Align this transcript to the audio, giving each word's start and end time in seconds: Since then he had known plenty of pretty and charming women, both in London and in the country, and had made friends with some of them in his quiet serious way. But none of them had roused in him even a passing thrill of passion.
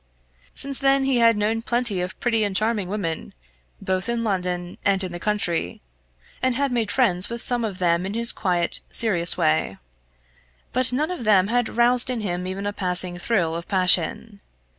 Since 0.55 0.79
then 0.79 1.03
he 1.03 1.17
had 1.17 1.37
known 1.37 1.61
plenty 1.61 2.01
of 2.01 2.19
pretty 2.19 2.43
and 2.43 2.55
charming 2.55 2.87
women, 2.89 3.35
both 3.79 4.09
in 4.09 4.23
London 4.23 4.79
and 4.83 5.03
in 5.03 5.11
the 5.11 5.19
country, 5.19 5.79
and 6.41 6.55
had 6.55 6.71
made 6.71 6.89
friends 6.89 7.29
with 7.29 7.39
some 7.39 7.63
of 7.63 7.77
them 7.77 8.03
in 8.07 8.15
his 8.15 8.31
quiet 8.31 8.81
serious 8.89 9.37
way. 9.37 9.77
But 10.73 10.91
none 10.91 11.11
of 11.11 11.23
them 11.23 11.49
had 11.49 11.69
roused 11.69 12.09
in 12.09 12.21
him 12.21 12.47
even 12.47 12.65
a 12.65 12.73
passing 12.73 13.19
thrill 13.19 13.53
of 13.53 13.67
passion. 13.67 14.41